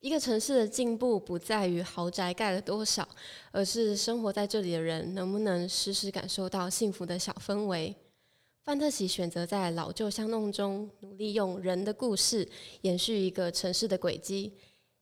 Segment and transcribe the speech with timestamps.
[0.00, 3.06] 一个城市的进步不在于豪宅盖了多少，
[3.50, 7.94] 而是生活在这里的人能不能时时感受到幸福的小氛围。
[8.62, 12.48] 范特喜选择在老旧巷弄中努力用人的故事
[12.82, 14.52] 延续一个城市的轨迹，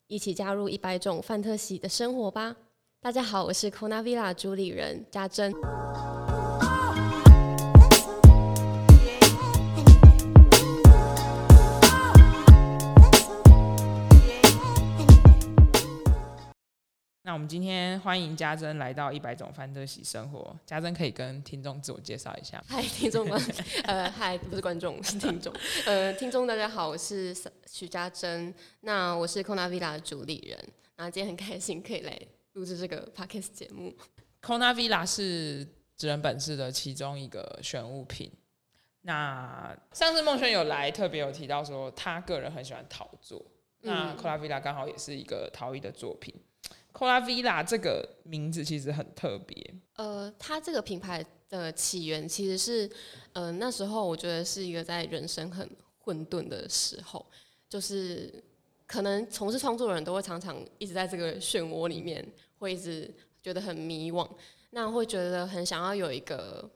[0.06, 2.56] 一起加入一百种范特喜的生活吧！
[2.98, 5.52] 大家好，我是 Kona Villa 主理人家珍。
[17.36, 20.58] 我们今天欢迎家珍来到一百种范特喜生活。
[20.64, 22.58] 家珍可以跟听众自我介绍一下。
[22.66, 23.38] 嗨，听众观，
[23.84, 25.52] 呃，嗨，不是观众， 是听众。
[25.84, 27.36] 呃，听众大家好，我是
[27.66, 28.54] 许家珍。
[28.80, 30.58] 那我是 Kona Villa 的主理人。
[30.96, 32.18] 那今天很开心可以来
[32.54, 33.94] 录制这个 Podcast 节目。
[34.40, 35.62] Kona Villa 是
[35.94, 38.32] 职人本市的其中一个选物品。
[39.02, 43.44] 那上次孟轩有来，特别有提到说他个人很喜欢陶作。
[43.82, 46.34] 嗯、那 Kona Villa 刚好也是一个陶艺的作品。
[46.96, 49.74] Kona Villa 这个名字其实很特别。
[49.96, 52.90] 呃，它这个品牌的起源其实是，
[53.34, 57.26] 呃，那时候我觉得是一个在人生很混沌的时候，
[57.68, 58.42] 就是
[58.86, 62.26] 可能从事创作的人都会常常一直在这个漩涡里面，
[62.56, 64.26] 会一直觉得很迷惘，
[64.70, 66.66] 那会觉得很想要有一个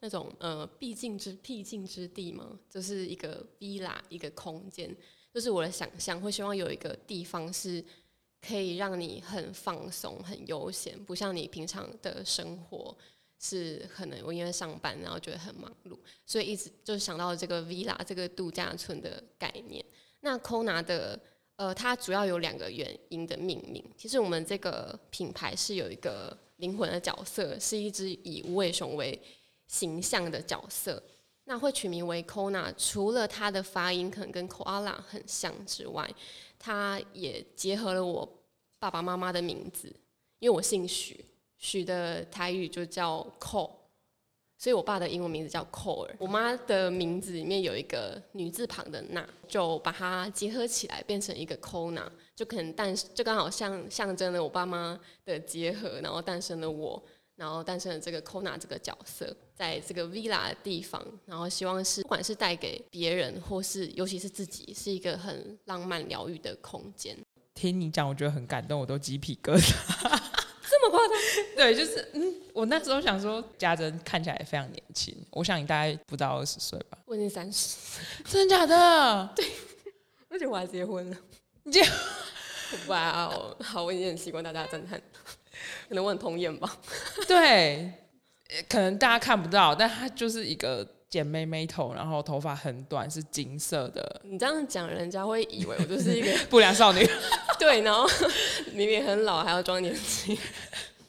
[0.00, 4.96] 那种呃僻静之僻静之地嘛，就是一个 villa 一个空间，
[5.34, 7.84] 就是我的想象，会希望有一个地方是。
[8.46, 12.96] 可以让你很放松、很悠闲，不像你平常的生活
[13.38, 19.84] 是可能我因为上班，然后觉得很忙碌，所以一直就想到这个 villa 这个度假村的概念。
[20.20, 21.18] 那 Kona 的
[21.56, 23.82] 呃，它主要有两个原因的命名。
[23.96, 29.18] 其实我们这个品牌是有一个灵魂的角色，是一只以无尾熊为
[29.66, 31.02] 形象的角色。
[31.48, 36.12] 那会取名为 Kona，除了它的发音可能跟 Koala 很像之外，
[36.58, 38.28] 它也结合了我
[38.80, 39.86] 爸爸妈妈的名字，
[40.40, 41.24] 因为我姓许，
[41.56, 43.70] 许的台语就叫 Ko，
[44.58, 57.00] 所以我爸的英文名字叫 CO，我妈的名字里面有一个女字旁的那，就把它结合起来变成一个 Kona，就可能诞就刚好像象征了我爸妈的结合，然后诞生了我。
[57.36, 67.16] 然后诞生了这个 Kona 这个角色，在这个 Villa 的地方，然后希望是不管是带给别人，或是尤其是自己，是一个很浪漫疗愈的空间。
[67.54, 69.74] 听你讲，我觉得很感动，我都鸡皮疙瘩。
[70.68, 71.16] 这么夸张？
[71.56, 76.98] 对，就是嗯，我那时候想说，家珍看起来非常年轻，我想你大概不到二十岁吧？
[77.06, 77.76] 我已经三十，
[78.24, 79.32] 真的假的？
[79.36, 79.46] 对，
[80.28, 81.16] 而且我还结婚了。
[81.62, 81.82] 你结？
[82.88, 85.00] 哇哦，好，我已经很习惯大家震撼。
[85.88, 86.78] 可能我很童颜吧，
[87.28, 87.92] 对，
[88.68, 94.20] 可能大家看不到，但她就是一个剪妹妹头，然后头发很短，是金色的。
[94.24, 97.06] 你这样讲，人家会以为我就是一个 不良少女。
[97.58, 98.06] 对，然后
[98.72, 100.36] 明明很老，还要装年轻。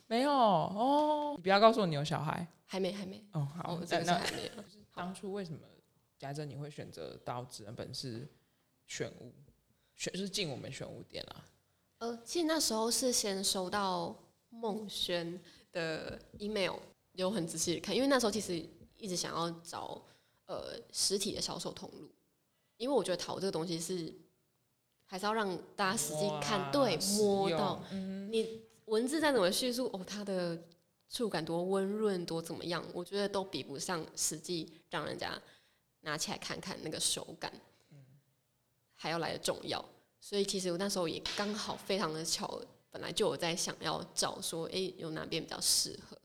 [0.05, 3.21] 没有哦，你不要告诉我你有小孩，还没，还没。
[3.33, 4.63] 哦，好，哦、这个还没有。
[4.95, 5.59] 当初为什么
[6.17, 8.25] 家珍你会选择到职人本是
[8.85, 9.33] 选物，
[9.95, 11.43] 选是进我们选物店啊？
[11.99, 14.15] 呃，其实那时候是先收到。
[14.49, 15.39] 孟轩
[15.71, 16.75] 的 email
[17.13, 18.63] 有很仔细的看，因为那时候其实
[18.97, 20.01] 一直想要找
[20.45, 22.09] 呃实体的销售通路，
[22.77, 24.13] 因为我觉得淘这个东西是
[25.05, 30.57] 还是要让大家实际看，啊、对，摸到，嗯、你文字再怎么叙述哦，它的
[31.09, 35.39] 触感多温润多怎么样，我觉得都比不上实际让人家
[36.01, 37.51] 拿起来看看那个手感，
[38.95, 39.83] 还要来的重要。
[40.19, 42.61] 所以其实我那时候也刚好非常的巧。
[42.97, 46.17] 本来就有在想要找说，哎、欸，有哪边比较适合，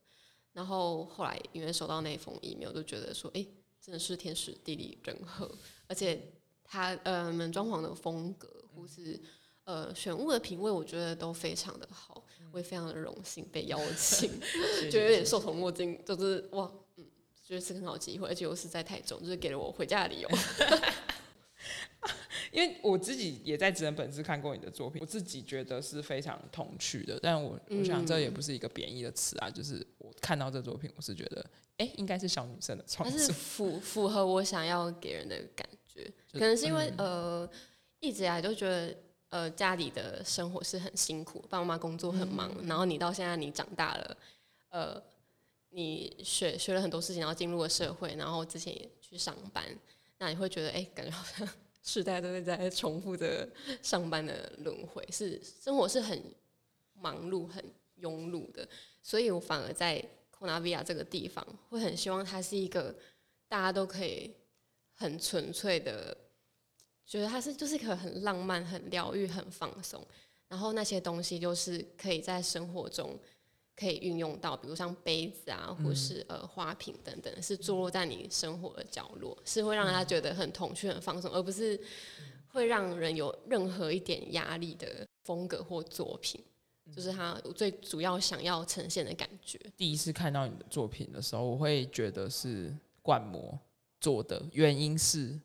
[0.55, 5.55] 然后后来因为收到那封 email，我就觉得说，哎、欸，真的是天时地利人和，
[5.87, 6.33] 而且
[6.65, 9.21] 他呃门装潢的风格或是
[9.65, 14.31] 呃选物的品味，我觉得都非常的好，我也非常的荣幸被邀请，
[14.91, 17.05] 就有点受宠若惊，就是哇，嗯，
[17.45, 20.29] 觉得是很好机会，而且又是在台中，就是给了我回家的理由。
[22.53, 27.19] 因为我自己也在职人本质看过你的作品，我自己觉得是非常童趣的。
[27.23, 31.41] 但我我想这也不是一个贬义的词啊，嗯、就是我看到这作品，我是觉得，
[31.79, 36.05] 哎、欸，应该是小女生的创作， 它是符符合我想要给人的感觉。
[36.35, 37.51] 可能是因为、嗯、呃，
[38.01, 38.95] 一直以来都觉得
[39.31, 44.17] 呃家里的生活是很辛苦，爸爸妈妈工作很忙，嗯、然后你到现在你长大了，
[44.69, 45.03] 呃，
[45.71, 49.65] 你学学了很多事情，然后进入了社会，然后之前也去上班，
[50.19, 51.49] 那你会觉得哎、欸，感觉好像。
[51.83, 53.49] 世代都会在重复着
[53.83, 56.23] 上班的轮回，是生活是很
[56.95, 57.65] 忙碌、很
[58.01, 58.69] 庸碌的，
[59.03, 60.03] 所以我反而在
[60.37, 62.95] Kona Villa 这个地方，会很希望它是一个
[63.49, 64.33] 大家都可以
[64.95, 66.17] 很纯粹的
[67.05, 70.05] 觉得它是就是一个很浪漫、很疗愈、很放松。
[70.49, 73.19] 然后那些东西就是可以在生活中
[73.75, 81.81] 可以运用到，比如像杯子啊，或是呃花瓶等等，是坐落在你生活的角落，是会让他觉得很童趣、很放松，而不是
[82.49, 86.43] 会让人有任何一点压力的风格或作品。
[86.95, 89.59] 就是他最主要想要呈现的感觉。
[89.77, 93.59] 第一次看到你的作品的时候，我会觉得是灌模
[94.01, 95.41] 做的，原因是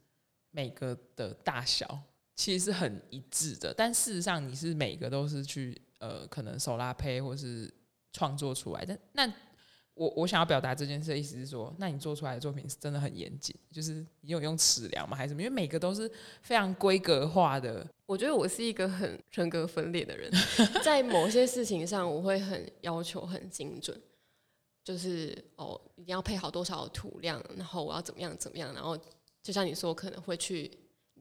[0.51, 1.99] 每个的大小。
[2.35, 7.71] 其实是很一致的，但事实上你是每个都是去呃，可能手拉胚或是
[8.17, 8.97] 创作出来的。
[9.13, 9.31] 那
[9.93, 15.15] 我我想要表达这件事的意思是说，那你做出来的作品是真的很严谨，就是你有用尺量吗？
[15.15, 15.41] 还是什么？
[15.41, 16.11] 因为每个都是
[16.41, 17.85] 非常规格化的。
[18.05, 20.31] 我觉得我是一个很人格分裂的人，
[20.83, 23.99] 在某些事情上我会很要求很精准，
[24.83, 28.97] 就是哦一定要配好多少土量，然后我要怎么样怎么样，然后
[29.43, 30.71] 就像你说，可能会去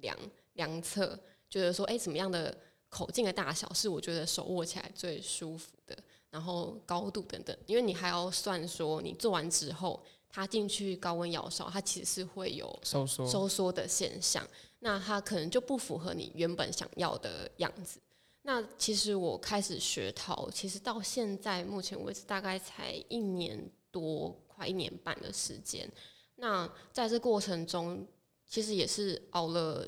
[0.01, 0.17] 量。
[0.57, 1.19] 量测，
[1.51, 2.57] 觉得说，哎、欸，怎么样的
[2.89, 5.95] 口径的大小是我觉得手握起来最舒服的，
[6.31, 14.47] 然后高度等等，因为你还要算说，你做完之后，它进去高温窑烧，它其实是会有收缩收缩的现象，
[14.81, 17.99] 那它可能就不符合你原本想要的样子。
[18.43, 23.59] 那其实我开始学陶，其实到现在目前为止大概才一年
[23.91, 25.91] 多，快一年半的时间。
[26.35, 28.07] 那在这过程中，
[28.47, 29.87] 其实也是熬了。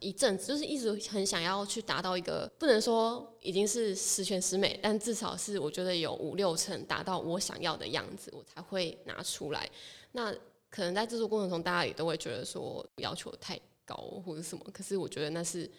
[0.00, 9.68] 一阵子就是一直很想要去达到一个，不能说已经是十全十美，但至少是我觉得有五六成达到我想要的样子，我才会拿出来。
[10.12, 10.32] 那
[10.68, 15.70] 可能在制作过程中，大家也都会觉得说要求太高或者什么，可是我觉得那是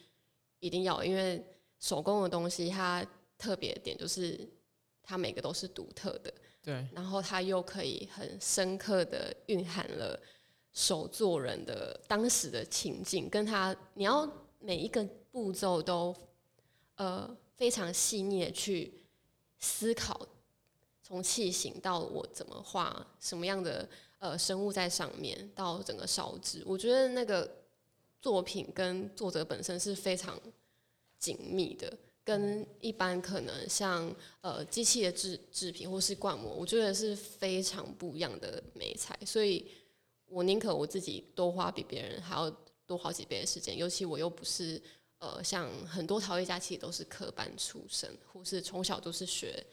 [0.59, 1.43] 一定要，因为
[1.79, 3.05] 手工的东西它
[3.37, 4.49] 特别点就是
[5.03, 10.19] 它每个都是独特的，对，然后它又可以很深刻的蕴含了。
[10.71, 16.15] 手作人的当时的情境，跟他你要每一个步骤都
[16.95, 18.93] 呃非常细腻的去
[19.57, 20.27] 思考，
[21.01, 23.89] 从器型到我怎么画什么样的
[24.19, 27.49] 呃生物在上面，到整个烧制，我觉得那个
[28.21, 30.39] 作品跟作者本身是非常
[31.17, 31.91] 紧密的，
[32.23, 39.65] 跟一般可能像呃机器的制制品或是灌模，我觉得是非常不一样的美材，所以。
[40.29, 42.49] 我宁可我自己多花比别人还要
[42.85, 44.81] 多好几倍的时间，尤其我又不是
[45.19, 49.63] 呃像很多陶艺家其实都是科班出身，或是从小都是学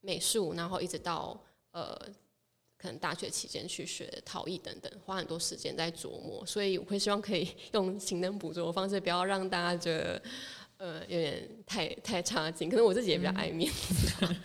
[0.00, 1.38] 美术，然后一直到
[1.72, 1.98] 呃
[2.78, 10.22] 可能大学期间去学陶艺等等，花很多时间在琢磨，所以我会希望可以 用勤能补拙的方式，不要让大家觉得。
[10.78, 14.12] 呃，有点太太差劲，可能我自己也比较爱面子。
[14.28, 14.36] 嗯、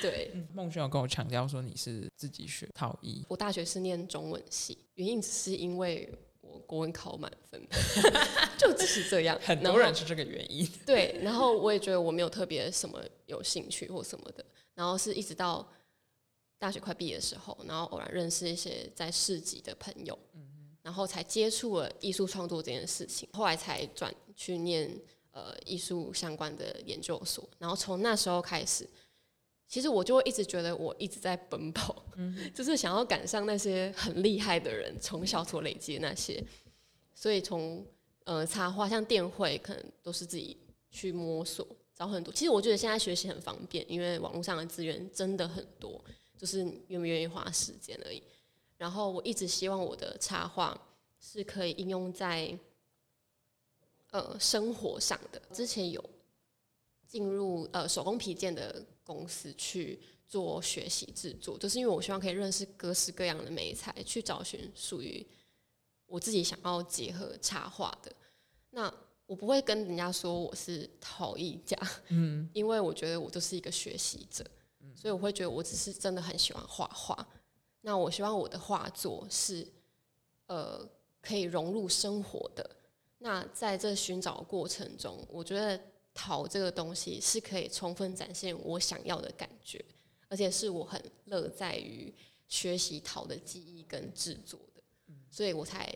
[0.00, 3.22] 对，孟轩有跟我强调说你是自己学陶艺。
[3.28, 7.60] 我大学是念中文系，原因只是因为我国文考满分，
[8.56, 9.38] 就只是这样。
[9.42, 10.66] 很多人是这个原因。
[10.86, 14.42] 对，然后我也觉得我没有特别什么有兴趣或什么的，
[14.74, 15.70] 然后是一直到
[16.58, 24.90] 大学快毕业的时候，然后偶然认识一些在市集的朋友，嗯、然后才接触了艺术创作这件事情，后来才转去念。
[25.36, 28.88] 呃，艺术相关的研究所，然后从那时候开始，
[29.68, 36.42] 其实我就会一直觉得我一直在奔跑，嗯， 就是想要赶上那些很厉害的人，从小所累积的那些，
[37.14, 37.86] 所以从
[38.24, 40.56] 呃插画像电绘，可能都是自己
[40.90, 42.32] 去摸索，找很多。
[42.32, 46.02] 其实我觉得现在学习很方便，因为网络上的资源真的很多，
[46.38, 48.22] 就是愿不愿意花时间而已。
[48.78, 50.80] 然后我一直希望我的插画
[51.20, 52.58] 是可以应用在。
[54.10, 56.02] 呃，生活上的之前有
[57.06, 65.24] 进入呃手工皮件的公司去做学习制作，就是因为我希望可以认识各式各样的美材，去找寻属于
[66.06, 68.12] 我自己想要结合插画的。
[68.70, 68.92] 那
[69.26, 71.76] 我不会跟人家说我是陶艺家，
[72.08, 74.44] 嗯， 因为我觉得我就是一个学习者，
[74.94, 77.26] 所以我会觉得我只是真的很喜欢画画。
[77.80, 79.66] 那我希望我的画作是
[80.46, 80.88] 呃
[81.20, 82.75] 可以融入生活的。
[83.26, 85.80] 那在这寻找过程中，我觉得
[86.14, 89.84] 陶这个东西是可以充分展现我想要的感觉，
[90.28, 92.14] 而且是我很乐在于
[92.46, 94.82] 学习陶的技艺跟制作的，
[95.28, 95.92] 所以我才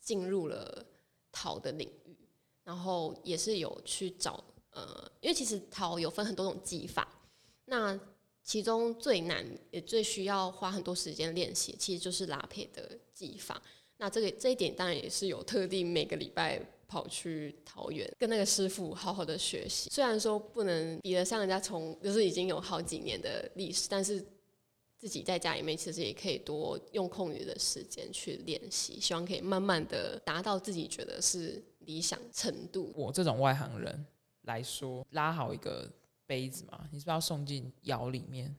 [0.00, 0.82] 进入了
[1.30, 2.16] 陶的领域。
[2.64, 7.06] 然后也是有去找呃，因为其实陶有分很多种技法，
[7.66, 8.00] 那
[8.42, 13.60] 其中最难也最需要花很多时间练习，其实就是拉坯的技法。
[14.00, 19.90] 那这个这一点当然也是有特地每个礼拜跑去桃园跟那个师傅好好的学习。
[19.90, 24.24] 虽然说不能比得上人家从就是已经有好几年的历史，但是
[24.96, 32.90] 自己在家里面其实也可以多用空余的时间去练习，希望可以慢慢的达到自己觉得是理想程度。
[32.96, 34.06] 我这种外行人
[34.44, 35.86] 来说，拉好一个
[36.26, 38.56] 杯子嘛，你是不是要送进窑里面？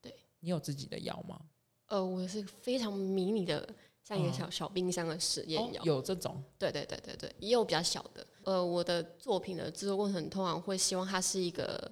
[0.00, 1.38] 对，你有自己的窑吗？
[1.86, 3.68] 呃，我是非常迷你的，
[4.02, 5.84] 像一个小、嗯、小冰箱的实验窑、哦。
[5.86, 6.42] 有这种？
[6.58, 8.26] 对对对对对，也有比较小的。
[8.44, 11.90] 呃，我的作品的制作过程通常会希望它是一个。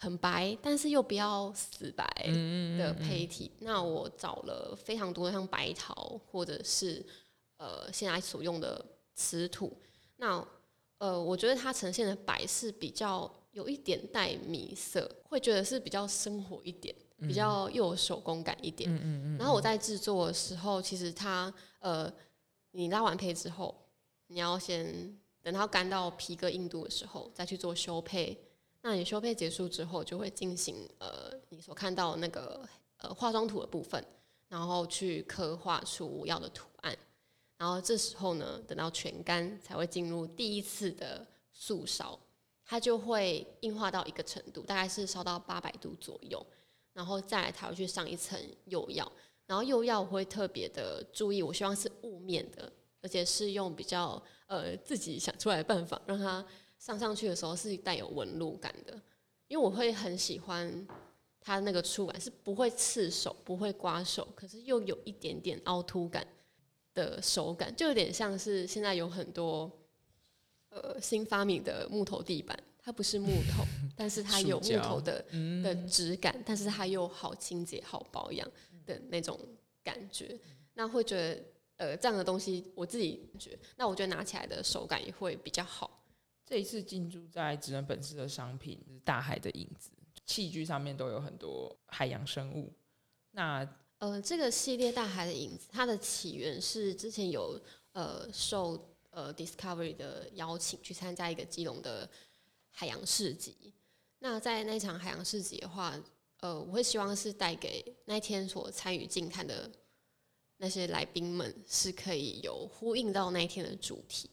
[0.00, 2.06] 很白，但是又不要死白
[2.78, 3.50] 的胚体。
[3.58, 7.04] 那我找了非常多像白陶，或者是
[7.56, 8.80] 呃现在所用的
[9.16, 9.76] 瓷土。
[10.18, 10.46] 那
[10.98, 18.88] 呃，我觉得它呈现的白是比较有一点带米色，会觉得是比较生活一点，比较又有手工感一点。
[18.90, 19.38] 嗯嗯嗯嗯。
[19.38, 22.12] 然后我在制作的时候，其实它呃，
[22.70, 23.74] 你拉完胚之后，
[24.28, 28.38] 你要先等它干到皮革硬度的时候，再去做修配。
[28.80, 32.66] 那你修配结束之后，就会进行呃你所看到那个
[32.98, 34.02] 呃化妆土的部分，
[34.48, 36.96] 然后去刻画出我要的图案，
[37.56, 42.16] 然后这时候呢，等到全干才会进入第一次的素烧，
[42.64, 46.46] 它就会硬化到一个程度，大概是烧到八百度左右，
[46.98, 49.10] 然后再来才会去上一层釉药，
[49.46, 56.44] 然后釉药我会特别的注意，我希望是雾面的，而且是用比较呃自己想出来的办法让它。
[56.78, 58.92] 上上去的时候是带有纹路感的，
[59.48, 60.86] 因为我会很喜欢
[61.40, 66.24] 它那个触感，是不会刺手、不会刮手，可是又有一点点凹凸感
[66.94, 69.68] 的手感，就有点像是现在有很多
[70.68, 72.56] 呃新发明的木头地板，
[72.88, 75.22] 它不是木头，但是它 有木头的
[75.62, 78.50] 的质感，但是它又好清洁、好保养
[78.86, 79.38] 的那种
[79.84, 80.40] 感觉，
[80.72, 81.44] 那会觉得
[81.76, 86.02] 呃这样的东西我自己觉得，那我觉得拿起来的手感也会比较好。
[86.46, 89.90] 这一次进驻在职人本市的商品是大海的影子，
[90.24, 92.72] 器具上面都有很多海洋生物。
[93.32, 93.68] 那
[93.98, 97.60] 呃，这个系列大海的影子，它的起源是之前有
[97.92, 102.08] 呃受呃 Discovery 的邀请去参加一个基隆的
[102.78, 103.74] 海洋市集。
[104.20, 106.00] 那在那场海洋市集的话，
[106.36, 109.68] 呃，我会希望是带给那天所参与竞看的
[110.58, 114.30] 那些来宾们，是可以有呼应到那一天的主题。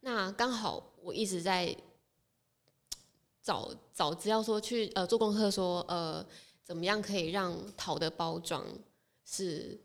[0.00, 1.74] 那刚好我一直在
[3.42, 6.24] 找找资料，说去呃做功课，说呃
[6.62, 8.62] 怎么样可以让陶的包装
[9.24, 9.80] 是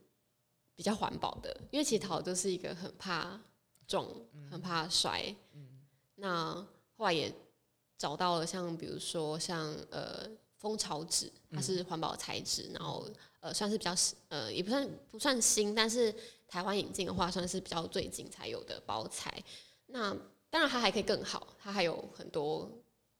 [0.75, 3.39] 比较环保的，因为其实陶就是一个很怕
[3.87, 5.33] 重、很怕摔。
[5.53, 5.79] 嗯
[6.15, 7.33] 那后来也
[8.01, 13.07] 找到了像比如说像呃蜂巢纸，它是环保材质，然后
[13.41, 13.93] 呃算是比较
[14.29, 16.11] 呃也不算不算新，但是
[16.47, 19.31] 台湾引进的话算是比较最近才有的包材。
[19.85, 20.11] 那
[20.49, 22.67] 当然，它还可以更好，它还有很多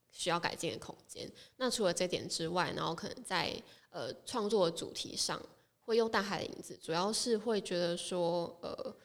[0.09, 1.31] 需要改进的空间。
[1.57, 3.55] 那除了这点之外，然后可能在
[3.91, 5.39] 呃创作的主题上，
[5.81, 8.95] 会用大海的影子，主要是会觉得说，呃，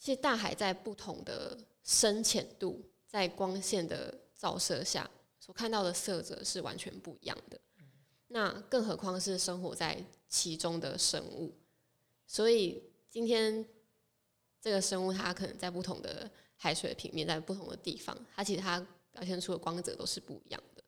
[0.00, 2.82] 其实大海在不同的深浅度，
[3.16, 7.58] 在光线的照射下，所看到的色泽是完全不一样的。
[8.28, 11.54] 那更何况是生活在其中的生物，
[12.26, 13.66] 所以今天。
[14.58, 20.82] 这个生物它可能在不同的海水平面，在不同的地方，它其实它表现出的光泽都是不一样的。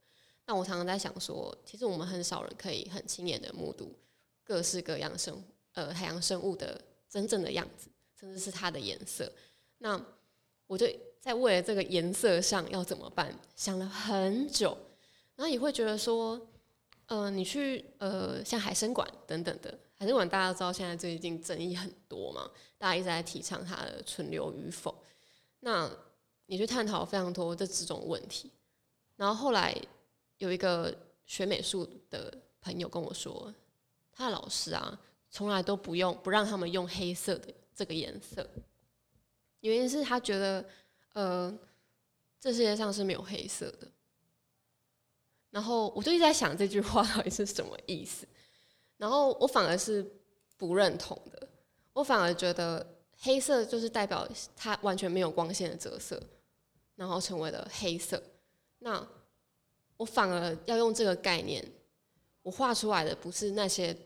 [0.47, 3.95] 那我常常在想说，其实我们很少人可以很亲眼的目睹
[4.43, 5.41] 各式各样生
[5.75, 9.33] 呃海洋生物的真正的样子，甚至是它的颜色。
[9.77, 10.05] 那
[10.67, 10.85] 我就
[11.21, 14.77] 在为了这个颜色上要怎么办，想了很久，
[15.37, 16.41] 然后也会觉得说，
[17.07, 19.79] 呃，你去呃像海参馆等等的。
[19.95, 22.49] 海参馆大家知道，现在最近争议很多嘛，
[22.79, 24.95] 大家一直在提倡它的存留与否。
[25.61, 25.91] 那
[26.47, 28.51] 你去探讨非常多这几种问题，
[29.17, 29.77] 然后后来
[30.39, 30.97] 有一个
[31.27, 33.53] 学美术的朋友跟我说，
[34.13, 34.99] 他的老师啊，
[35.31, 38.49] 从来都不用不让他们用黑色的这个颜色，
[39.61, 40.65] 原因是他觉得，
[41.19, 41.53] 呃，
[42.39, 43.89] 这世界上是没有黑色的。
[45.51, 48.25] 然后我就一直在想这句话到底是什么意思。
[48.99, 50.09] 然后我反而是
[50.57, 51.49] 不认同的，
[51.93, 52.87] 我反而觉得
[53.19, 56.23] 黑色就是代表它完全没有光线的折射，
[56.95, 58.23] 然后成为了黑色。
[58.79, 59.05] 那
[59.97, 61.67] 我反而要用这个概念，
[62.43, 63.97] 我画出来的不是那些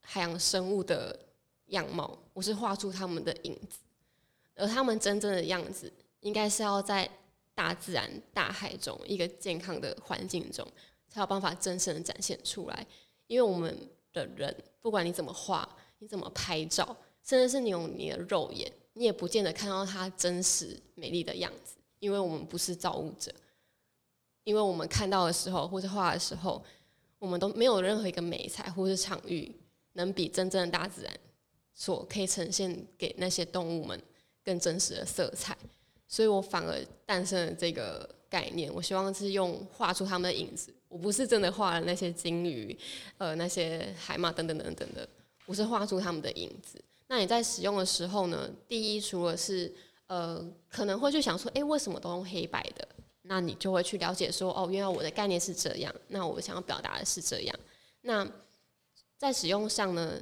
[0.00, 1.18] 海洋生物的
[1.66, 3.80] 样貌，我是画出他们的影子，
[4.54, 5.92] 而他们真正的样子
[6.24, 7.08] 应该是要在
[7.54, 10.66] 大自然、大海中一个健康的环境中，
[11.06, 12.86] 才有办法真实的展现出来。
[13.26, 13.76] 因为我们
[14.10, 21.76] 的人，不管你怎么画，你怎么拍照，甚至是你用你的肉眼，你也不见得看到它真实美丽的样子。
[21.98, 23.30] 因为我们不是造物者，
[24.44, 26.64] 因为我们看到的时候或者画的时候，
[27.18, 29.54] 我们都没有任何一个美材或是场域
[29.92, 31.14] 能比真正的大自然
[31.74, 34.02] 所可以呈现给那些动物们
[34.42, 35.56] 更真实的色彩，
[36.06, 38.72] 所以我反而诞生了这个概念。
[38.72, 42.76] 我希望是用画出他们的影子，我不是真的画了那些鲸鱼、
[43.18, 45.08] 呃那些海马等等等等的，
[45.46, 46.82] 我是画出他们的影子。
[47.06, 48.50] 那你在使用的时候呢？
[48.66, 49.72] 第一，除了是
[50.06, 52.88] 呃可能会去想说，诶，为什么都用黑白的？
[53.22, 57.56] 那你就会去了解说，哦，原来我的概念是这样，那我想要表达的是这样。
[58.00, 58.26] 那
[59.16, 60.20] 在使用上呢，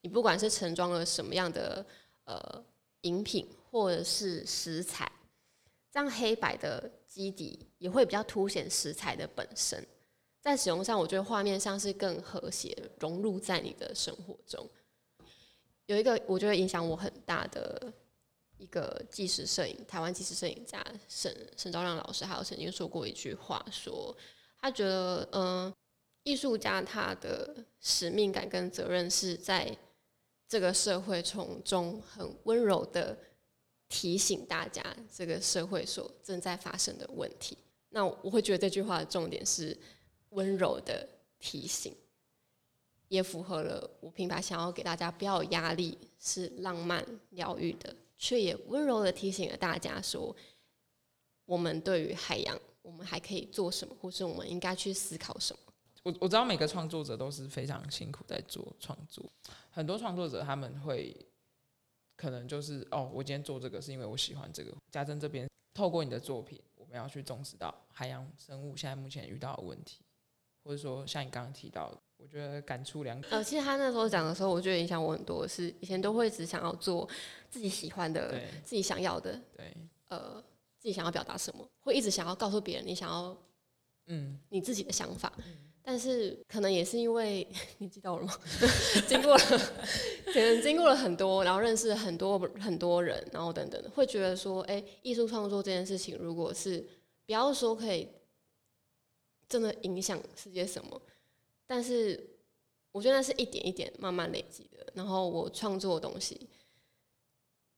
[0.00, 1.84] 你不管是盛装了什么样的
[2.24, 2.64] 呃
[3.02, 5.10] 饮品或者是食材，
[5.90, 9.84] 这样黑白的基底也会比较凸显食材的本身。
[10.40, 14.68] 在使用上，我觉得画面上是更和谐，融入在你的生活中。
[15.86, 17.92] 有一个我觉得影响我很大的。
[18.62, 24.14] 一个纪实摄影，台湾纪实摄影家沈沈昭亮老师，还有曾经说过一句话说，
[24.60, 25.74] 他觉得，嗯、
[26.24, 29.74] 艺术家他的使命感跟责任是在
[30.46, 33.16] 这个社会从中很温柔的
[33.90, 34.82] 提醒大家，
[35.12, 37.58] 这个社会所正在发生的问题。
[37.90, 39.76] 那我会觉得这句话的重点是
[40.30, 41.06] 温柔的
[41.38, 41.94] 提醒，
[43.08, 47.94] 也符合了我品牌想要给大家不要有压力，是浪漫疗愈的。
[48.16, 50.34] 却也温柔的提醒了大家说，
[51.46, 55.72] 我们对于海洋，我们还可以做什么，或是我们应该去思考什么。
[56.02, 59.24] 我我知道每个创作者都是非常辛苦在做创作，
[59.70, 61.16] 很多创作者他们会
[62.20, 64.70] 可能就是哦，我今天做这个是因为我喜欢这个。
[64.90, 70.00] 家珍这边透过你的作品，我们要去重视到海洋生物现在目前遇到的问题，
[70.62, 71.98] 或者说像你刚刚提到的。
[72.18, 75.48] 我觉得感触良其实他那时候讲的时候，我觉得影响我很多。
[75.48, 77.08] 是以前都会只想要做
[77.48, 79.74] 自己喜欢的、对自己想要的，对，
[80.08, 80.34] 呃，
[80.78, 83.34] 自己想要表达什么，会一直想要告诉别人你想要，
[84.08, 85.32] 嗯，你自己的想法。
[85.38, 87.46] 嗯、但是可能也是因为
[87.78, 88.34] 你知道了吗？
[89.08, 89.44] 经过了，
[90.26, 96.86] 可能经过了很多，然后认识了很多很多人，然后等等，会觉得说，哎，艺术创作这件事情，如果是
[97.26, 98.08] 不要说可以
[99.48, 101.00] 真的影响世界什么。
[101.66, 102.28] 但是
[102.92, 104.86] 我觉得那是一点一点慢慢累积的。
[104.94, 106.48] 然后我创作的东西，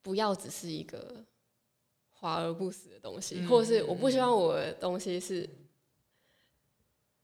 [0.03, 1.24] 不要只是一个
[2.11, 5.48] 华而不实的东西，嗯、或者是我不希望我的东西是，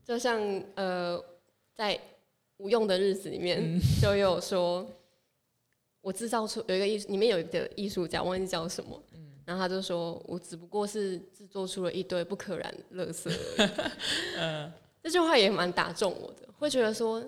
[0.08, 0.40] 就像
[0.74, 1.22] 呃，
[1.74, 2.00] 在
[2.56, 4.86] 无用的日子里面 就有说，
[6.00, 8.98] 我制造出有一个艺，里面有一个艺术家，忘记叫什么，
[9.44, 13.70] 然后他就说我只不过是制作出了一堆不可燃的垃圾而已。
[14.40, 17.22] 嗯这句话也蛮打中我的，会觉得说，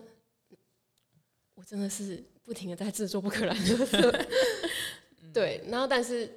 [1.55, 4.27] 我真的是不停的在制作不可燃的垃圾。
[5.35, 6.35] 对，然后但是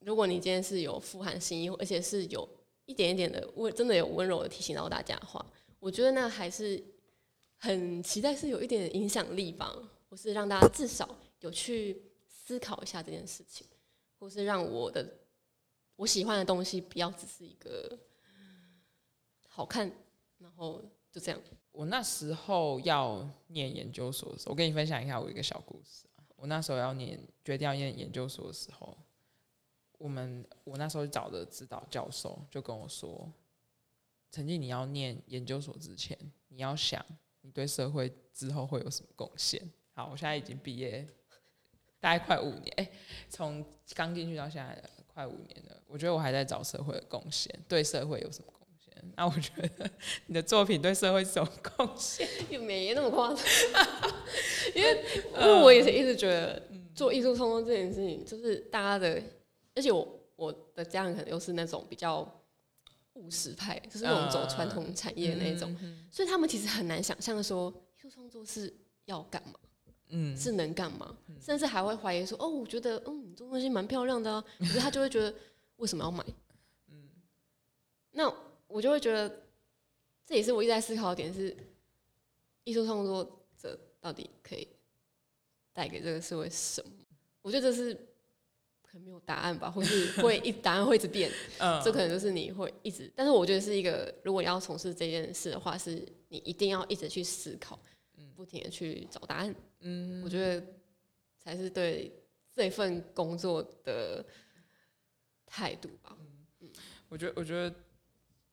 [0.00, 2.48] 如果你今天是有富含心意，而且是有
[2.86, 5.44] 一点一点的温，真的有温柔的提醒到大家的话，
[5.82, 6.80] 我觉得那还是
[7.56, 9.76] 很期待是有一点影响力吧，
[10.08, 13.66] 或是让大家至少有去思考一下这件事情，
[14.16, 15.04] 或是让我的
[15.96, 17.98] 我喜欢的东西不要只是一个
[19.48, 19.90] 好看。
[20.38, 21.40] 然后就这样。
[21.72, 26.06] 我那时候要念研究所的时候，我跟你分享一下我一个小故事。
[26.36, 28.96] 我那时候要念，决定要念研究所的时候，
[29.98, 33.32] 我们我那时候找的指导教授就跟我说
[34.32, 36.18] ：“曾经你要念研究所之前，
[36.48, 37.04] 你要想
[37.42, 41.06] 你对社会之后会有什么贡献。”好，我现在已经毕业，
[42.00, 42.90] 大概快五年，哎，
[43.28, 43.62] 从
[43.94, 45.82] 刚进去到现在快五年了。
[45.86, 49.12] 我觉得我还在找社会的贡献，对社会有什么贡献？
[49.14, 49.90] 那我觉得
[50.24, 53.44] 你的作品对社会是有贡献， 也没那么夸张。
[54.74, 56.62] 因为因为我也是一直觉得
[56.94, 59.22] 做艺术创作这件事情，就是大家的，
[59.74, 62.26] 而且我我的家人可能又是那种比较
[63.14, 65.76] 务实派，就是那种走传统产业的那种，
[66.10, 69.54] 所以他们其实很难想象说艺术创作是要干嘛，
[70.08, 75.34] 嗯，是能干嘛，甚至还会怀疑说，哦，我觉得嗯，你做东西蛮漂亮的啊， 可是他就会觉得
[75.76, 76.24] 为什么要买？
[76.88, 77.08] 嗯，
[78.12, 78.34] 那。
[78.72, 79.42] 我就会觉得，
[80.24, 81.54] 这也是我一直在思考的点是，
[82.64, 84.66] 艺术创作者到底可以
[85.74, 86.90] 带给这个社会什么？
[87.42, 87.94] 我觉得这是
[88.92, 91.30] 可能没有答案吧，或是会一答案会一直变，
[91.82, 93.10] 这可能就是你会一直。
[93.16, 97.80] 但是我觉得是一个，如果要从事这件事的话，是你一定要一直去思考，
[98.36, 99.54] 不停的去找答案。
[99.80, 100.62] 嗯，我觉得
[101.38, 102.12] 才是对
[102.52, 104.24] 这份工作的
[105.46, 106.14] 态度吧。
[106.60, 106.70] 嗯，
[107.08, 107.74] 我觉得，我觉得。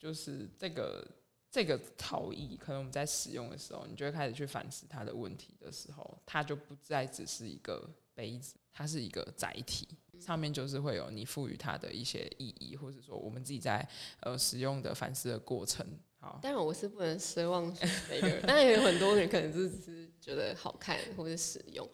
[0.02, 1.06] 就是这个
[1.52, 9.88] 这个陶艺，可能我们在使用的时候，你就会开始去反思它的问题的时候，它就不再只是一个杯子，它是一个载体，
[10.20, 13.88] 上面就是会有你赋予它的一些意义，或者说我们自己在
[14.22, 15.86] 呃使用的反思的过程，
[16.20, 17.66] 好，当然我是不能奢望
[18.10, 21.88] 每个人，但也有很多人可能是只是觉得好看或者实用。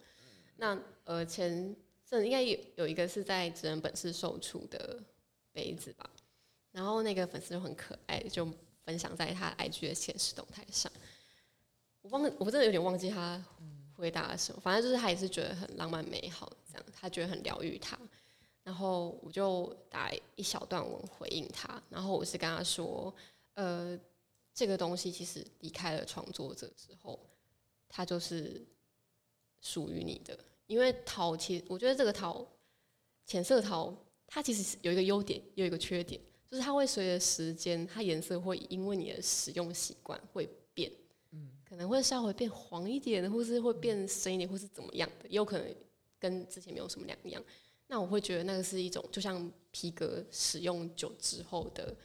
[0.56, 5.02] 那呃前阵应该有有一个是在职人本事售出的
[5.52, 6.08] 杯子吧，
[6.72, 8.48] 然后那个粉丝就很可爱，就
[8.84, 10.90] 分享在他 IG 的限时动态上。
[12.02, 13.44] 我忘，我真的有点忘记他
[13.94, 17.98] 回答了什么，反正就是他也是觉得很浪漫美好这样，他觉得很疗愈他。
[18.62, 23.14] 然后我就打一小段文回应他，然后我是跟他说，
[23.54, 23.98] 呃，
[24.52, 27.18] 这个东西其实离开了创作者之后，
[27.88, 28.66] 它就是
[29.60, 30.36] 属于你的。
[30.66, 32.44] 因为陶，其实我觉得这个陶，
[33.24, 33.94] 浅色陶，
[34.26, 40.90] 它其实有一个优点，有一个缺点，就是它会随着时间，它颜色会因为你的使用习惯会变，
[41.30, 45.72] 嗯，可能会稍微变黄一点，或是会变深一点，或是怎么样的，也有可能
[46.18, 47.42] 跟之前没有什么两样。
[47.88, 51.96] 那我会觉得那个是一种，就像皮革使用久之后的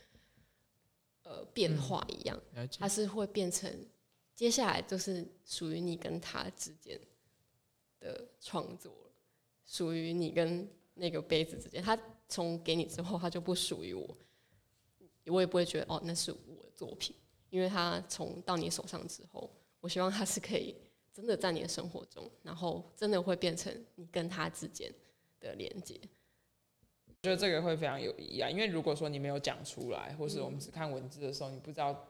[1.24, 2.40] 呃变化一样，
[2.78, 3.74] 它是会变成
[4.36, 7.00] 接下来就是属于你跟他之间
[8.00, 8.94] 的创作，
[9.66, 11.82] 属于你跟那个杯子之间。
[11.82, 11.98] 他
[12.30, 14.18] 从给你之后，他就不属于我，
[15.26, 17.16] 我也不会觉得哦那是我的作品，
[17.50, 20.76] 因为他从到你手上之后，我希望他是可以
[21.14, 24.92] 真的在你的生活中，然后真的会变成你跟他之间
[25.40, 26.00] 的连接，
[27.08, 28.50] 我觉得这个会非常有意义啊！
[28.50, 32.08] 因为如果说你没有讲出来，或是我们只看文字的时候，你不知道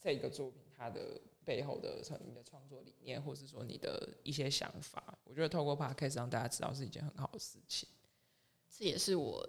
[0.00, 7.88] 这个作品它的背后的你的创作理念，或是说你的一些想法，我觉得透过 Podcast 让大家知道是一件很好的事情。
[8.68, 9.48] 这也是我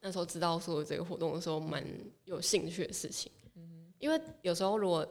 [0.00, 1.82] 那时候知道说这个活动的时候蛮
[2.24, 3.32] 有兴趣的事情。
[3.54, 5.06] 嗯因为有时候如果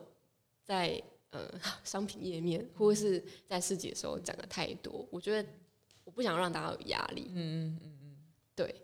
[0.63, 1.01] 在
[1.33, 5.47] 呃 商品页面或者是在市集的时候讲的太多，我觉得。
[6.05, 7.31] 我不想让大家有压力。
[7.33, 8.17] 嗯嗯嗯嗯，
[8.53, 8.75] 对，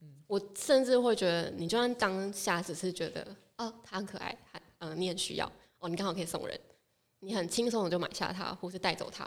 [0.00, 3.24] 嗯我甚至会觉得，你就算当下只是觉得，
[3.58, 5.46] 哦，他很可爱，他嗯，你很需要，
[5.78, 6.60] 哦，你刚好可以送人，
[7.20, 9.24] 你很轻松的就买下它，或是带走它，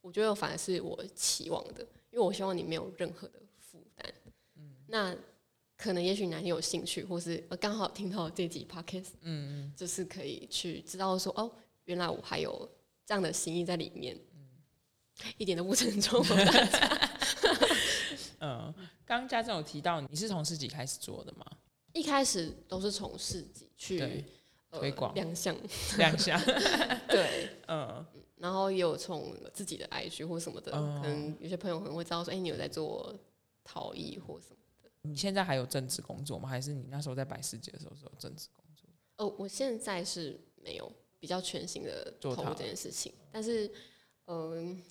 [0.00, 4.12] 我觉得反而是我期望的，因为我希望你没有任何的负担。
[4.56, 5.16] 嗯，那
[5.76, 11.48] 可能也许哪天有兴趣，或是刚好听到这集 podcast，嗯嗯，就是可以去知道说，哦，
[11.88, 12.70] 原来我还有
[13.04, 14.16] 这样的心意在里面。
[15.36, 16.24] 一点都不沉重。
[18.38, 18.72] 嗯，
[19.04, 21.44] 刚刚家政有提到你是从市集开始做的吗？
[21.92, 24.24] 一开始都是从市集去
[24.70, 25.56] 推广、亮相、
[25.96, 26.40] 亮相。
[27.10, 33.12] 对，嗯，然后也有从自己的 IG 或什么的，嗯、可能有些朋友可能会知道说，哎、欸，你有在做
[33.64, 34.88] 陶艺或什么的。
[35.02, 36.48] 你现在还有正职工作吗？
[36.48, 38.88] 还是你那时候在摆市集的时候是有正职工作？
[39.16, 43.70] 哦，我现在是没有比较全新的做这件事情，但是，
[44.26, 44.82] 嗯。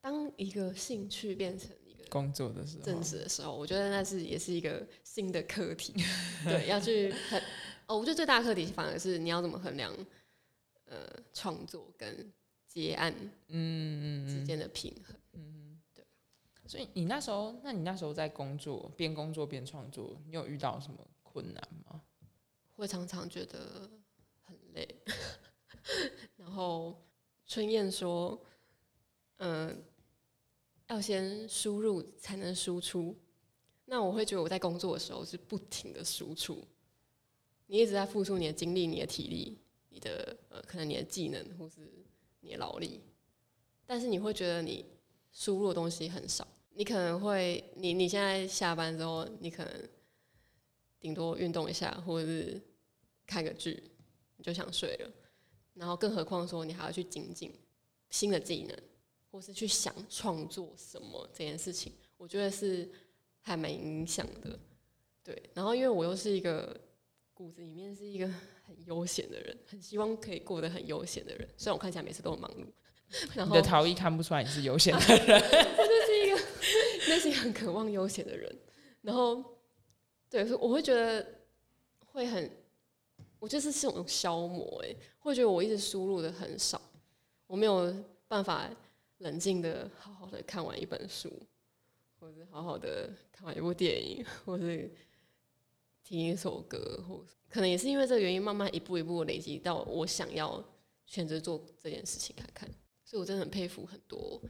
[0.00, 5.92] 当一个兴趣变成一个工作的时候，正职的时候，我觉得那是也是一个新的课题。
[6.46, 7.42] 对，要去很
[7.86, 9.92] 哦，我觉得最大的课题反而是你要怎么衡量
[10.84, 12.32] 呃创作跟
[12.68, 13.12] 结案
[13.48, 15.16] 嗯之间的平衡。
[15.32, 16.06] 嗯，对。
[16.64, 22.00] 所以你那时候，那你那时候在工作，边工作边创作，你有遇到什么困难吗？
[22.76, 23.90] 会常常觉得
[24.44, 24.88] 很累。
[26.36, 27.00] 然后
[27.46, 28.40] 春燕说。
[29.40, 29.84] 嗯、
[30.88, 33.16] 要先输入才能输出。
[33.84, 36.66] 那我会觉得我在工作的时候是不停的输出，
[37.66, 39.56] 你一直在付出你的精力、你的体力、
[39.90, 41.88] 你的呃，可能你的技能或是
[42.40, 43.00] 你的劳力，
[43.86, 44.84] 但是你会觉得你
[45.30, 46.44] 输入的东西很少。
[46.70, 49.88] 你可能会，你你现在下班之后，你可能
[50.98, 52.60] 顶多运动一下，或者是
[53.24, 53.80] 看个剧，
[54.36, 55.10] 你就想睡了。
[55.78, 57.52] 然后，更何况说你还要去精进
[58.10, 58.76] 新的技能。
[59.30, 62.90] 或是去想创作什么这件事情，我觉得是
[63.42, 64.58] 还蛮影响的，
[65.22, 65.50] 对。
[65.52, 66.74] 然后因为我又是一个
[67.34, 68.26] 骨子里面是一个
[68.66, 71.46] 很悠闲的人，很希望可以过得很悠闲的人。
[71.58, 72.64] 虽然我看起来每次都很忙碌，
[73.34, 78.58] 然后你的陶艺看不出来你是悠闲的人， 这就是一个内心很渴望悠闲的人。
[79.02, 79.44] 然后，
[80.30, 81.42] 对，我会觉得
[82.06, 82.50] 会很，
[83.38, 86.80] 我就是是种消磨，哎，会觉得我一直输入的很少，
[87.46, 87.94] 我没有
[88.26, 88.70] 办法。
[89.20, 91.28] 冷静的，好好的看完一本书，
[92.20, 94.88] 或者好好的看完一部电影，或是
[96.04, 100.64] 听一首歌，或可能也是因为这个原因，慢慢一步一步累积到我想要
[101.04, 102.70] 选择做这件事情看看。
[103.04, 104.40] 所以我真的很佩服很多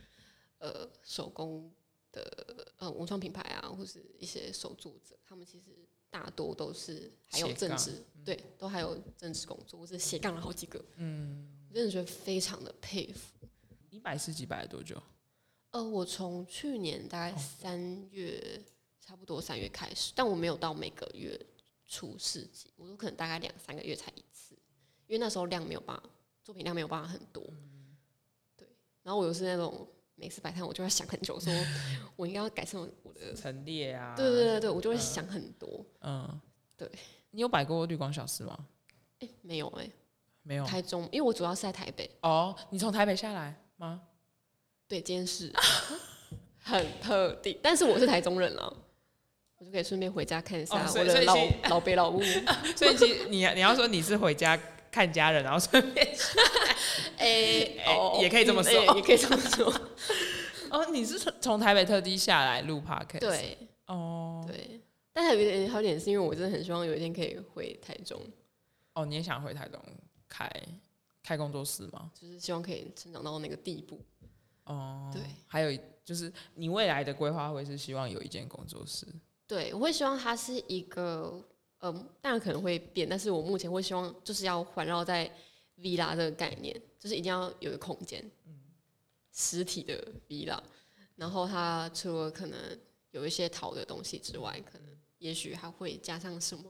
[0.59, 1.72] 呃手工
[2.12, 5.64] 的呃文创品牌啊，或是一些手作者，他们其实
[6.11, 10.83] 大多都是还有政治，对，都还有政治工作，我是斜杠了好几个。
[10.97, 13.47] 嗯，我真的觉得非常的佩服。
[13.90, 15.01] 你摆市集摆了多久？
[15.71, 18.64] 呃，我从去年大概三月，哦、
[19.01, 21.38] 差不多三月开始，但我没有到每个月
[21.87, 24.55] 出市集，我都可能大概两三个月才一次，
[25.07, 26.03] 因为那时候量没有办法，
[26.42, 27.42] 作品量没有办法很多。
[28.57, 28.66] 对，
[29.03, 29.87] 然后我又是那种
[30.19, 31.53] 每次摆摊，我就要想很久，说
[32.17, 34.15] 我应该要改善我的陈列啊。
[34.17, 35.85] 对对对对，我就会想很多。
[36.01, 36.41] 嗯，
[36.77, 36.91] 对。
[37.31, 38.59] 你有摆过绿光小吃吗？
[39.21, 39.89] 哎，没有哎，
[40.43, 40.65] 没有。
[40.65, 42.11] 台中，因为我主要是在台北。
[42.23, 44.01] 哦，你从台北下来吗？
[44.89, 45.53] 对，今天是
[46.63, 48.73] 很特地，但是我是台中人啊。
[49.61, 51.37] 我就可以顺便回家看一下我的老
[51.69, 52.23] 老北老屋。
[52.77, 54.57] 所以其实你你要说你是回家
[54.90, 56.07] 看家人，然后顺便，
[57.18, 59.72] 哎哦，也可以这么说，也可以这么说。
[60.70, 63.20] 哦，你是从从台北特地下来录 podcast？
[63.20, 64.81] 对，哦，对。
[65.12, 68.20] 但还有一点好点是因为我真的很希望有一天可以回台中。
[68.94, 69.81] 哦，你也想回台中
[70.29, 70.51] 开
[71.22, 72.11] 开工作室吗？
[72.14, 74.01] 就是希望可以成长到那个地步。
[74.64, 75.22] 哦，对。
[75.46, 79.07] 还有就是你未来的规划会是希望有一间工作室。
[79.46, 81.44] 对，我会希望它是一个，嗯、
[81.79, 85.31] 呃，当然可能会变，但是我目前会希望就是要环绕在
[85.81, 88.61] villa 的概念，就是一定要有一个空间，嗯，
[89.33, 90.59] 实体的 villa，
[91.17, 92.59] 然后它除了可能
[93.12, 94.88] 有一些陶的东西之外，可能
[95.19, 96.64] 也许还会加上什么，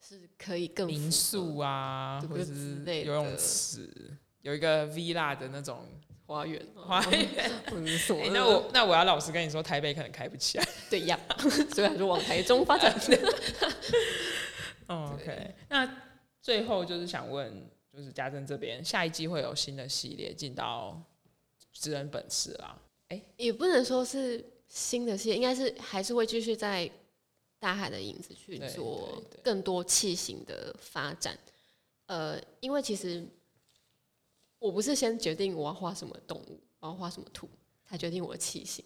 [0.00, 5.86] 是可以更民宿啊，或者是游泳池，有一个 villa 的那种。
[6.26, 11.20] 花园，花园，欸、那我那我要老实跟你说，台北可能开不起来，对呀，
[11.74, 12.94] 所以还是往台中发展。
[14.88, 16.02] 哦、OK，那
[16.40, 20.98] 最后就是想问，就是家政这边下一季会有新的系列进到
[21.72, 22.78] 职人本事啦？
[23.08, 26.90] 哎、欸，也不能说是新的系列，应该是还是会继续在
[27.58, 31.38] 大海的影子去做更多器型的发展。
[32.06, 33.22] 呃，因为其实。
[34.64, 37.46] 我不是先决定我要画什么动物，我要画什么图，
[37.84, 38.82] 才决定我的器型。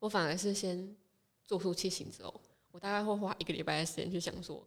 [0.00, 0.96] 我反而是先
[1.44, 2.40] 做出器型之后，
[2.72, 4.66] 我大概会花一个礼拜的时间去想说，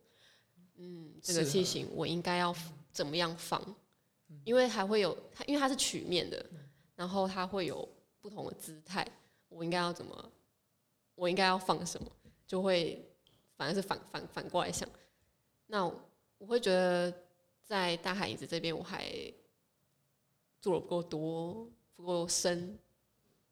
[0.75, 2.55] 嗯，这个器型我应该要
[2.93, 3.61] 怎么样放，
[4.45, 6.45] 因为还会有它，因为它是曲面的，
[6.95, 7.85] 然后它会有
[8.21, 9.05] 不同的姿态，
[9.49, 10.31] 我应该要怎么，
[11.15, 12.09] 我应该要放什么，
[12.47, 13.05] 就会
[13.57, 14.87] 反而是反反反过来想。
[15.67, 15.85] 那
[16.37, 17.13] 我会觉得
[17.65, 19.03] 在大海影子这边，我还。
[20.63, 22.79] 做的不够多，不够深，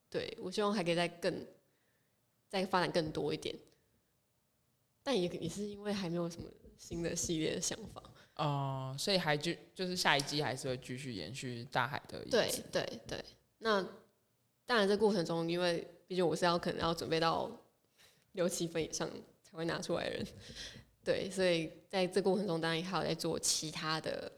[0.10, 1.46] 对，我希望还可以再更
[2.48, 3.54] 再发展更多一点，
[5.04, 6.48] 但也也是因为还没有什么
[6.78, 8.02] 新的系列的想法
[8.38, 12.24] 哦、呃，所以还就就是下一季还是会继续延续大海的。
[12.32, 13.22] 对对对，
[13.58, 13.86] 那
[14.66, 17.52] 当然这过程中，因为毕竟我是要可能要准备到
[18.32, 19.06] 六七分以上
[19.44, 20.26] 才会拿出来的人，
[21.04, 24.32] 对，所以在这过程中当然还有在做其他的。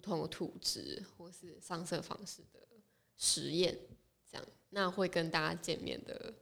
[0.00, 2.60] 不同的土质或是上色方式的
[3.18, 3.78] 实验，
[4.26, 6.32] 这样，那会跟大家见面的，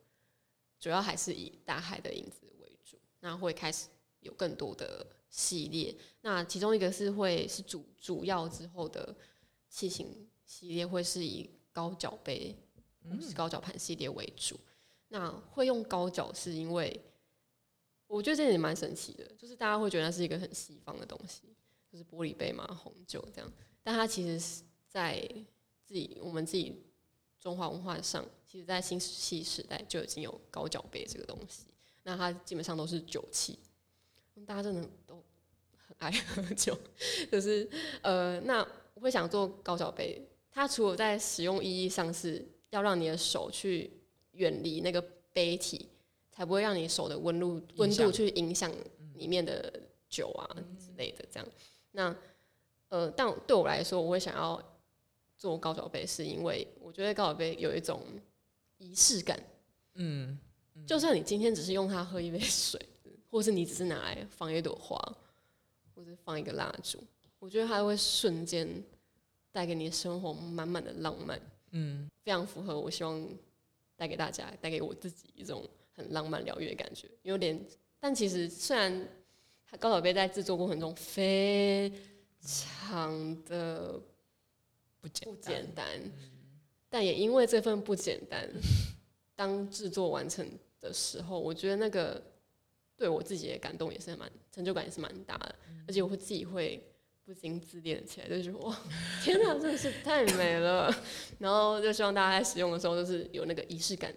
[0.79, 2.97] 主要还是以大海的影子为主。
[3.19, 3.89] 那会开始
[4.21, 9.13] 有更多的系列，那其中一个是会是主主要之后的
[9.69, 12.55] 器型系列，会是以高脚杯、
[13.35, 14.57] 高脚盘系列为主。
[15.09, 17.01] 那会用高脚是因为
[18.07, 21.43] 我觉得这点也蛮神奇的，就是大家会觉得那是一个很西方的东西。
[21.91, 25.21] 就是玻璃杯嘛，红酒这样，但它其实是在
[25.85, 26.83] 自己我们自己
[27.41, 31.67] 中华文化上，其实，在新石器时代就已经有高脚杯这个东西。
[32.03, 33.59] 那它基本上都是酒器，
[34.47, 35.23] 大家真的都
[35.77, 36.79] 很爱喝酒。
[37.31, 37.69] 就是
[38.03, 40.21] 呃，那我会想做高脚杯，
[40.51, 43.91] 它除了在使用意义上是要让你的手去
[44.33, 45.01] 远离那个
[45.33, 45.89] 杯体，
[46.31, 48.73] 才不会让你手的温度温度去影响
[49.15, 50.49] 里面的酒啊
[50.79, 51.49] 之类的这样。
[51.93, 52.15] 那，
[52.89, 54.63] 呃，但对我来说，我会想要
[55.37, 58.03] 做高脚杯，是因为我觉得高脚杯有一种
[58.77, 59.39] 仪式感。
[59.95, 60.39] 嗯，
[60.75, 62.81] 嗯，就算你今天只是用它喝一杯水，
[63.31, 64.97] 或是你只是拿来放一朵花，
[65.95, 67.03] 或是放一个蜡烛，
[67.39, 68.69] 我觉得它会瞬间
[69.51, 71.41] 带给你的生活满满的浪漫。
[71.71, 73.29] 嗯，非常符合我希望
[73.97, 77.09] 带给大家、带给我自己一种很浪漫疗愈的感觉。
[77.23, 77.59] 有点，
[77.99, 79.09] 但其实虽然。
[79.77, 81.93] 高脚杯在制作过程中非
[82.41, 84.01] 常的
[85.01, 85.87] 不简单，
[86.89, 88.49] 但也因为这份不简单，
[89.37, 90.49] 当制作完成
[90.81, 92.23] 的时候，我觉得那个
[92.97, 95.55] 对我自己的感动也是蛮成就感也是蛮大的，
[95.87, 96.83] 而且我会自己会
[97.25, 98.75] 不禁自恋起来，就觉得哇，
[99.23, 100.93] 天哪，真的是太美了！
[101.39, 104.13] 然后就希望大家在使用的时候，就是有那个仪式感，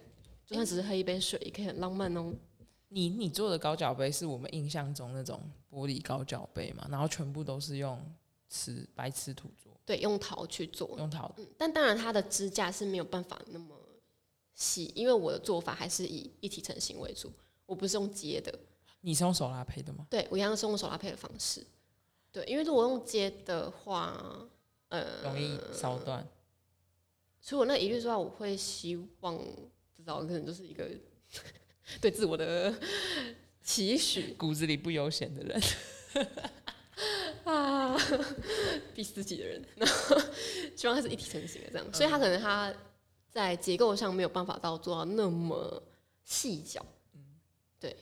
[0.46, 2.32] 就算只是喝一杯水，也可以很浪漫哦。
[2.92, 6.86] 你你做的高脚杯是我们印象中那种玻璃高脚杯嘛？
[6.90, 7.98] 然后全部都是用
[8.48, 11.32] 瓷白瓷土做，对，用陶去做，用陶。
[11.38, 13.74] 嗯，但当然它的支架是没有办法那么
[14.54, 17.32] 细，因为我的做法还是以一体成型为主，
[17.64, 18.56] 我不是用接的。
[19.00, 20.06] 你是用手拉胚的吗？
[20.10, 21.66] 对，我一样是用手拉胚的方式。
[22.30, 24.46] 对，因为如果用接的话，
[24.88, 26.26] 呃，容易烧断。
[27.40, 30.88] 除了那一律之外，我会希望不知道，可能就是一个
[32.00, 32.74] 对自我的
[33.62, 35.62] 期许，骨子里不悠闲的人。
[37.44, 37.96] 啊，
[38.94, 40.16] 逼自己的人，然后
[40.76, 42.72] 希望它是一体成型的这样，嗯、所以他可能他
[43.28, 45.82] 在结构上没有办法到做到那么
[46.24, 47.20] 细脚，嗯，
[47.80, 47.96] 对，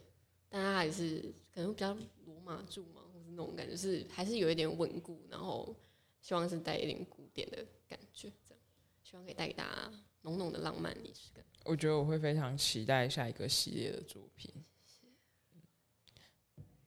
[0.51, 5.75] 但他还是可能比较罗马柱嘛，或是那种感觉是还是有一点稳固，然后
[6.21, 8.31] 希望是带一点古典的感觉。
[8.47, 8.63] 这样
[9.03, 9.91] 希望可以带给大家
[10.23, 11.45] 浓浓的浪漫历史感。
[11.65, 14.51] 我觉得我会非常期待下一个系列的作品。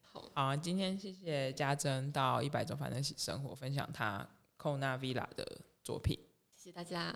[0.00, 6.18] 好，好，今天谢谢家珍到一百种反正喜生活分享她 Kona Villa 的作品。
[6.56, 7.14] 谢谢大家。